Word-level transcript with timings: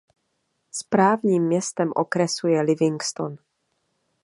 Správním 0.71 1.43
městem 1.43 1.91
okresu 1.95 2.47
je 2.47 2.61
Livingston. 2.61 3.35